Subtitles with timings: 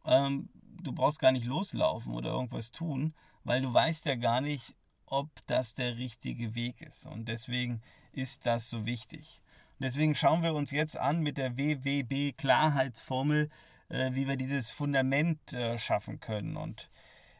[0.05, 0.49] ähm,
[0.81, 5.29] du brauchst gar nicht loslaufen oder irgendwas tun, weil du weißt ja gar nicht, ob
[5.47, 7.05] das der richtige Weg ist.
[7.05, 7.81] Und deswegen
[8.11, 9.41] ist das so wichtig.
[9.79, 13.49] Deswegen schauen wir uns jetzt an mit der WWB-Klarheitsformel,
[13.89, 16.55] äh, wie wir dieses Fundament äh, schaffen können.
[16.55, 16.89] Und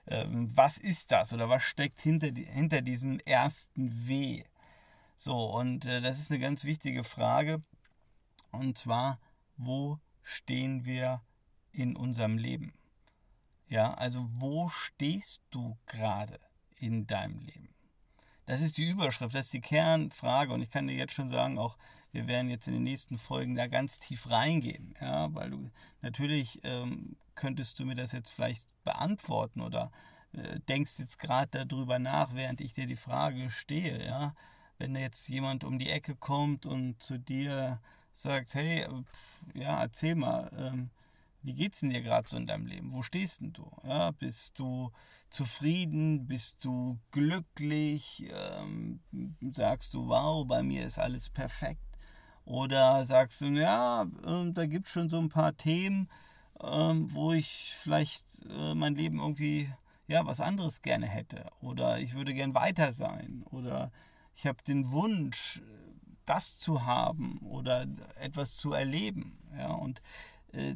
[0.07, 4.43] ähm, was ist das oder was steckt hinter, hinter diesem ersten W?
[5.17, 7.63] So, und äh, das ist eine ganz wichtige Frage.
[8.51, 9.19] Und zwar,
[9.57, 11.21] wo stehen wir
[11.71, 12.73] in unserem Leben?
[13.67, 16.39] Ja, also wo stehst du gerade
[16.75, 17.74] in deinem Leben?
[18.45, 20.53] Das ist die Überschrift, das ist die Kernfrage.
[20.53, 21.77] Und ich kann dir jetzt schon sagen, auch
[22.11, 24.95] wir werden jetzt in den nächsten Folgen da ganz tief reingehen.
[25.01, 25.69] Ja, weil du
[26.01, 29.91] natürlich ähm, könntest du mir das jetzt vielleicht beantworten oder
[30.33, 34.05] äh, denkst jetzt gerade darüber nach, während ich dir die Frage stehe.
[34.05, 34.35] Ja,
[34.77, 37.79] wenn da jetzt jemand um die Ecke kommt und zu dir
[38.13, 40.89] sagt, hey, äh, ja, erzähl mal, ähm,
[41.45, 42.93] wie geht's denn dir gerade so in deinem Leben?
[42.95, 43.69] Wo stehst denn du?
[43.83, 44.91] Ja, bist du
[45.29, 46.25] zufrieden?
[46.25, 48.25] Bist du glücklich?
[48.31, 48.99] Ähm,
[49.51, 51.81] sagst du, wow, bei mir ist alles perfekt?
[52.45, 56.09] Oder sagst du, ja, äh, da gibt es schon so ein paar Themen,
[56.59, 59.69] äh, wo ich vielleicht äh, mein Leben irgendwie
[60.07, 61.45] ja was anderes gerne hätte.
[61.61, 63.43] Oder ich würde gern weiter sein.
[63.51, 63.91] Oder
[64.35, 65.61] ich habe den Wunsch,
[66.25, 67.85] das zu haben oder
[68.19, 69.37] etwas zu erleben.
[69.57, 70.01] Ja, und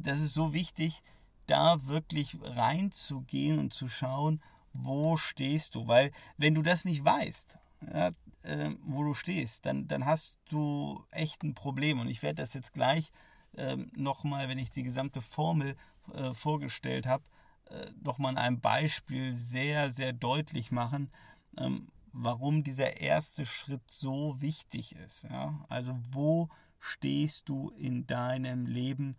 [0.02, 1.02] das ist so wichtig,
[1.46, 4.40] da wirklich reinzugehen und zu schauen,
[4.72, 5.86] wo stehst du.
[5.88, 7.58] Weil wenn du das nicht weißt,
[7.92, 8.10] ja,
[8.42, 12.00] äh, wo du stehst, dann, dann hast du echt ein Problem.
[12.00, 13.10] Und ich werde das jetzt gleich
[13.56, 15.76] äh, nochmal, wenn ich die gesamte Formel
[16.14, 17.24] äh, vorgestellt habe,
[17.68, 21.10] äh, nochmal an einem Beispiel sehr, sehr deutlich machen,
[21.58, 25.24] ähm, warum dieser erste Schritt so wichtig ist.
[25.24, 25.64] Ja?
[25.68, 26.48] Also wo
[26.78, 29.16] stehst du in deinem Leben?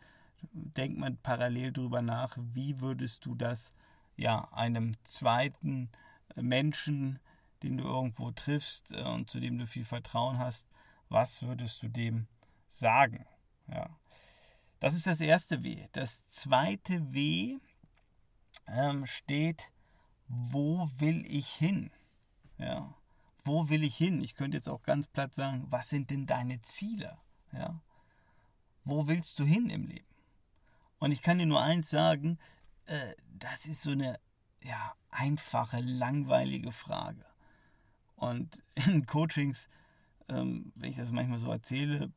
[0.51, 3.73] Denkt man parallel darüber nach, wie würdest du das
[4.15, 5.89] ja einem zweiten
[6.35, 7.19] Menschen,
[7.63, 10.67] den du irgendwo triffst äh, und zu dem du viel Vertrauen hast,
[11.09, 12.27] was würdest du dem
[12.69, 13.25] sagen?
[13.67, 13.89] Ja.
[14.79, 15.87] Das ist das erste W.
[15.91, 17.59] Das zweite W
[18.67, 19.71] ähm, steht,
[20.27, 21.91] wo will ich hin?
[22.57, 22.93] Ja.
[23.43, 24.21] Wo will ich hin?
[24.21, 27.17] Ich könnte jetzt auch ganz platt sagen, was sind denn deine Ziele?
[27.51, 27.79] Ja.
[28.83, 30.10] Wo willst du hin im Leben?
[31.01, 32.37] Und ich kann dir nur eins sagen,
[32.85, 34.19] äh, das ist so eine
[34.61, 37.25] ja, einfache, langweilige Frage.
[38.15, 39.67] Und in Coachings,
[40.29, 42.11] ähm, wenn ich das manchmal so erzähle,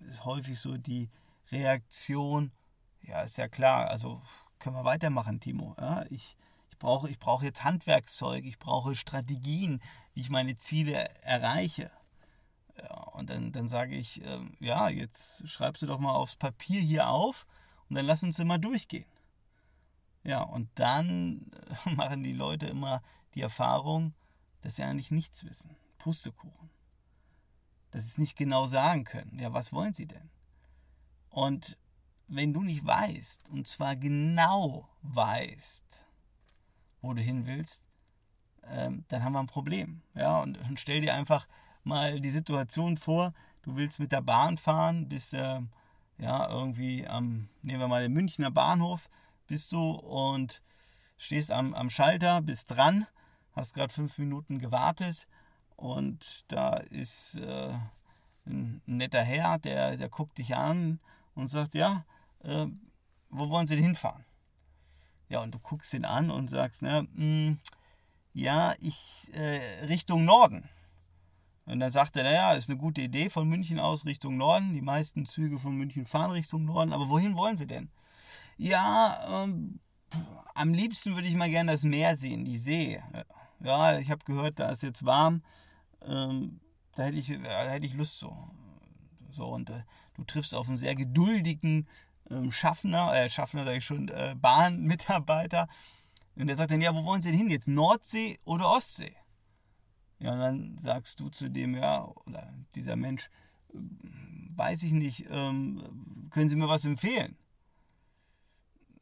[0.00, 1.10] ist häufig so die
[1.52, 2.50] Reaktion,
[3.02, 4.22] ja, ist ja klar, also
[4.58, 5.76] können wir weitermachen, Timo.
[5.78, 6.38] Ja, ich,
[6.70, 9.82] ich brauche ich brauch jetzt Handwerkszeug, ich brauche Strategien,
[10.14, 11.90] wie ich meine Ziele erreiche.
[12.78, 16.80] Ja, und dann, dann sage ich, ähm, ja, jetzt schreibst du doch mal aufs Papier
[16.80, 17.46] hier auf,
[17.90, 19.04] und dann lass uns immer durchgehen.
[20.22, 21.50] Ja, und dann
[21.84, 23.02] äh, machen die Leute immer
[23.34, 24.14] die Erfahrung,
[24.62, 25.76] dass sie eigentlich nichts wissen.
[25.98, 26.70] Pustekuchen.
[27.90, 29.38] Dass sie es nicht genau sagen können.
[29.38, 30.30] Ja, was wollen sie denn?
[31.30, 31.76] Und
[32.28, 36.06] wenn du nicht weißt, und zwar genau weißt,
[37.00, 37.88] wo du hin willst,
[38.62, 40.02] ähm, dann haben wir ein Problem.
[40.14, 41.48] Ja, und, stell dir einfach
[41.82, 45.60] mal die Situation vor, du willst mit der Bahn fahren, bist äh,
[46.20, 49.08] ja, irgendwie am, nehmen wir mal den Münchner Bahnhof,
[49.46, 50.62] bist du und
[51.16, 53.06] stehst am, am Schalter, bist dran,
[53.52, 55.26] hast gerade fünf Minuten gewartet
[55.76, 57.74] und da ist äh,
[58.46, 61.00] ein netter Herr, der, der guckt dich an
[61.34, 62.04] und sagt, ja,
[62.42, 62.66] äh,
[63.30, 64.24] wo wollen Sie denn hinfahren?
[65.28, 67.58] Ja, und du guckst ihn an und sagst, ne, mh, hm,
[68.32, 70.68] ja, ich äh, Richtung Norden.
[71.66, 74.72] Und dann sagt er, naja, ist eine gute Idee von München aus Richtung Norden.
[74.72, 76.92] Die meisten Züge von München fahren Richtung Norden.
[76.92, 77.90] Aber wohin wollen sie denn?
[78.56, 79.80] Ja, ähm,
[80.54, 83.00] am liebsten würde ich mal gerne das Meer sehen, die See.
[83.60, 85.42] Ja, ich habe gehört, da ist jetzt warm.
[86.02, 86.60] Ähm,
[86.94, 88.36] da hätte ich, da hätte ich Lust so.
[89.30, 89.82] So, und äh,
[90.14, 91.88] du triffst auf einen sehr geduldigen
[92.30, 95.68] ähm, Schaffner, äh, Schaffner sage ich schon, äh, Bahnmitarbeiter.
[96.36, 97.68] Und der sagt dann, ja, wo wollen Sie denn hin jetzt?
[97.68, 99.14] Nordsee oder Ostsee?
[100.20, 103.30] Ja, und dann sagst du zu dem, ja, oder dieser Mensch,
[103.72, 107.36] weiß ich nicht, ähm, können Sie mir was empfehlen?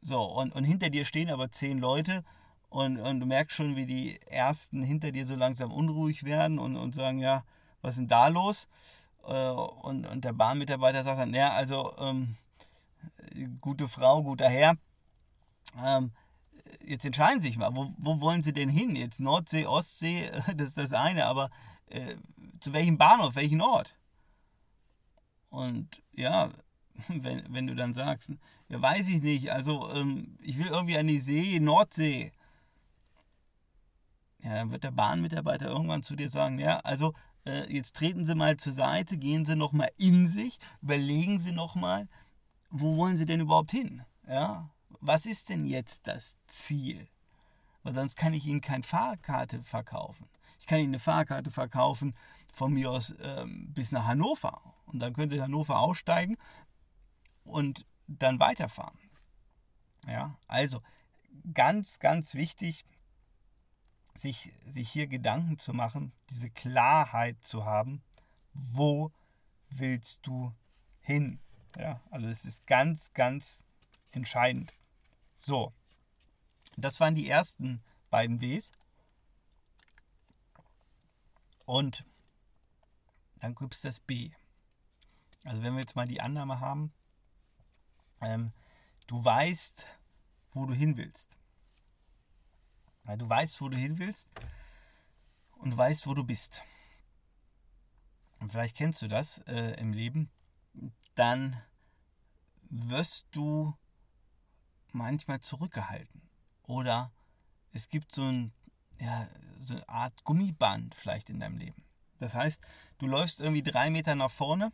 [0.01, 2.23] So, und, und hinter dir stehen aber zehn Leute
[2.69, 6.77] und, und du merkst schon, wie die ersten hinter dir so langsam unruhig werden und,
[6.77, 7.43] und sagen, ja,
[7.81, 8.69] was ist denn da los?
[9.27, 12.37] Äh, und, und der Bahnmitarbeiter sagt dann, ja, also, ähm,
[13.59, 14.77] gute Frau, guter Herr,
[15.83, 16.11] ähm,
[16.85, 18.95] jetzt entscheiden Sie sich mal, wo, wo wollen Sie denn hin?
[18.95, 21.49] Jetzt Nordsee, Ostsee, das ist das eine, aber
[21.87, 22.15] äh,
[22.59, 23.95] zu welchem Bahnhof, welchen Ort?
[25.49, 26.51] Und ja,
[27.07, 28.33] wenn, wenn du dann sagst,
[28.69, 32.31] ja, weiß ich nicht, also ähm, ich will irgendwie an die See, Nordsee.
[34.41, 37.13] Ja, dann wird der Bahnmitarbeiter irgendwann zu dir sagen, ja, also
[37.45, 42.07] äh, jetzt treten Sie mal zur Seite, gehen Sie nochmal in sich, überlegen Sie nochmal,
[42.69, 44.03] wo wollen Sie denn überhaupt hin?
[44.27, 44.69] Ja,
[44.99, 47.07] was ist denn jetzt das Ziel?
[47.83, 50.27] Weil sonst kann ich Ihnen keine Fahrkarte verkaufen.
[50.59, 52.15] Ich kann Ihnen eine Fahrkarte verkaufen
[52.53, 54.61] von mir aus ähm, bis nach Hannover.
[54.85, 56.37] Und dann können Sie in Hannover aussteigen
[57.43, 58.97] und dann weiterfahren.
[60.07, 60.81] Ja, also
[61.53, 62.85] ganz, ganz wichtig,
[64.13, 68.01] sich, sich hier Gedanken zu machen, diese Klarheit zu haben,
[68.53, 69.11] wo
[69.69, 70.53] willst du
[71.01, 71.39] hin?
[71.77, 73.63] Ja, also es ist ganz, ganz
[74.11, 74.73] entscheidend.
[75.39, 75.73] So,
[76.77, 78.71] das waren die ersten beiden Ws.
[81.65, 82.05] Und
[83.39, 84.31] dann gibt es das B.
[85.43, 86.93] Also wenn wir jetzt mal die Annahme haben,
[88.21, 88.51] ähm,
[89.07, 89.85] du weißt,
[90.51, 91.37] wo du hin willst.
[93.05, 94.29] Ja, du weißt, wo du hin willst
[95.53, 96.63] und weißt, wo du bist.
[98.39, 100.29] Und vielleicht kennst du das äh, im Leben.
[101.15, 101.61] Dann
[102.69, 103.75] wirst du
[104.93, 106.21] manchmal zurückgehalten.
[106.63, 107.11] Oder
[107.73, 108.53] es gibt so, ein,
[108.99, 109.27] ja,
[109.61, 111.83] so eine Art Gummiband vielleicht in deinem Leben.
[112.19, 112.61] Das heißt,
[112.97, 114.71] du läufst irgendwie drei Meter nach vorne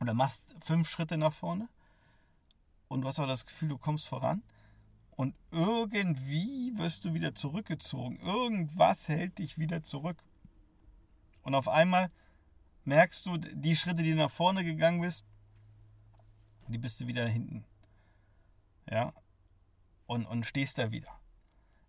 [0.00, 1.68] oder machst fünf Schritte nach vorne
[2.88, 4.42] und du hast auch das Gefühl, du kommst voran
[5.10, 8.18] und irgendwie wirst du wieder zurückgezogen.
[8.20, 10.18] Irgendwas hält dich wieder zurück.
[11.42, 12.10] Und auf einmal
[12.84, 15.24] merkst du, die Schritte, die du nach vorne gegangen bist,
[16.68, 17.64] die bist du wieder hinten
[18.88, 19.12] ja,
[20.06, 21.20] und, und stehst da wieder.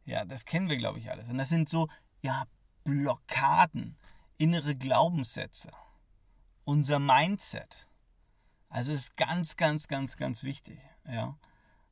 [0.06, 1.28] Ja, das kennen wir, glaube ich, alles.
[1.28, 1.90] Und das sind so,
[2.22, 2.46] ja,
[2.84, 3.98] Blockaden,
[4.38, 5.72] innere Glaubenssätze,
[6.64, 7.88] unser Mindset.
[8.70, 11.38] Also ist ganz, ganz, ganz, ganz wichtig, ja.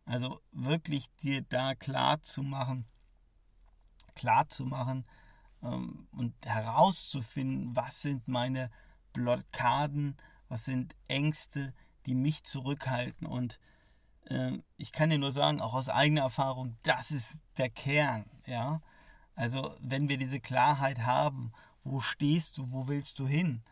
[0.05, 2.85] Also wirklich dir da klar zu machen,
[4.13, 5.05] klar zu machen
[5.63, 8.69] ähm, und herauszufinden, was sind meine
[9.13, 10.15] Blockaden,
[10.47, 11.73] was sind Ängste,
[12.05, 13.59] die mich zurückhalten und
[14.77, 18.25] ich kann dir nur sagen, auch aus eigener Erfahrung, das ist der Kern.
[18.45, 18.81] Ja?
[19.35, 21.51] Also wenn wir diese Klarheit haben,
[21.83, 23.63] wo stehst du, wo willst du hin,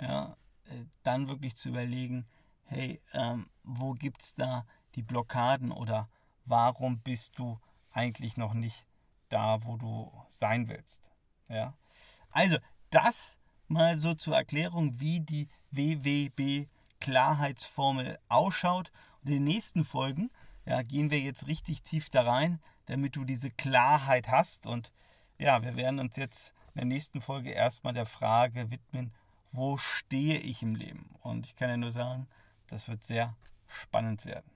[0.00, 2.26] ja, äh, dann wirklich zu überlegen,
[2.64, 4.64] hey, ähm, wo gibt es da
[4.96, 6.08] die Blockaden oder
[6.44, 7.60] warum bist du
[7.92, 8.86] eigentlich noch nicht
[9.28, 11.10] da, wo du sein willst.
[11.48, 11.74] Ja?
[12.30, 12.58] Also
[12.90, 16.68] das mal so zur Erklärung, wie die WWB
[17.00, 18.90] Klarheitsformel ausschaut
[19.24, 20.30] in den nächsten Folgen
[20.66, 24.66] ja, gehen wir jetzt richtig tief da rein, damit du diese Klarheit hast.
[24.66, 24.92] Und
[25.38, 29.12] ja, wir werden uns jetzt in der nächsten Folge erstmal der Frage widmen,
[29.52, 31.10] wo stehe ich im Leben?
[31.22, 32.28] Und ich kann ja nur sagen,
[32.68, 33.36] das wird sehr
[33.66, 34.50] spannend werden.